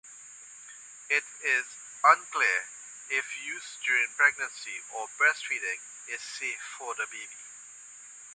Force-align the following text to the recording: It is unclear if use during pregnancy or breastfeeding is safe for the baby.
It 1.11 1.23
is 1.43 1.65
unclear 2.03 2.65
if 3.11 3.37
use 3.45 3.77
during 3.85 4.07
pregnancy 4.17 4.81
or 4.95 5.07
breastfeeding 5.15 5.77
is 6.07 6.21
safe 6.39 6.73
for 6.79 6.95
the 6.95 7.05
baby. 7.05 7.35